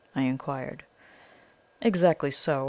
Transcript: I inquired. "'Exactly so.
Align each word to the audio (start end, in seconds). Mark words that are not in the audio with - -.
I 0.15 0.21
inquired. 0.23 0.83
"'Exactly 1.79 2.31
so. 2.31 2.59